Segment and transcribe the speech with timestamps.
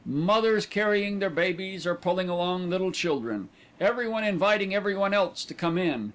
[0.03, 3.49] Mothers carrying their babies, or pulling along little children.
[3.79, 6.09] Everyone inviting everyone else to come in.